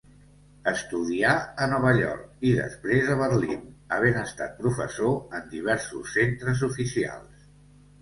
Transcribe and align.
Estudià 0.69 1.33
a 1.65 1.67
Nova 1.73 1.91
York 1.97 2.47
i 2.53 2.55
després 2.61 3.13
a 3.17 3.19
Berlín, 3.21 3.63
havent 3.99 4.21
estat 4.25 4.59
professor 4.65 5.41
en 5.41 5.49
diversos 5.57 6.19
centres 6.19 6.69
oficials. 6.75 7.51